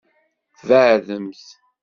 [0.59, 1.43] Tbeɛdemt.